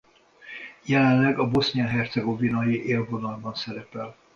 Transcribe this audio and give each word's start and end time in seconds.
Jelenleg 0.85 1.39
a 1.39 1.47
bosznia-hercegovinai 1.49 2.83
élvonalban 2.85 3.53
szerepel. 3.55 4.15